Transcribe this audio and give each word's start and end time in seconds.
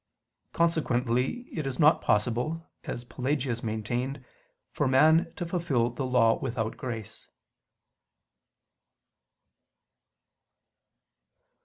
Consequently 0.51 1.41
it 1.55 1.67
is 1.67 1.77
not 1.77 2.01
possible, 2.01 2.67
as 2.85 3.03
Pelagius 3.03 3.61
maintained, 3.61 4.25
for 4.71 4.87
man 4.87 5.31
to 5.35 5.45
fulfil 5.45 5.91
the 5.91 6.07
law 6.07 6.39
without 6.39 6.75
grace. 6.75 7.27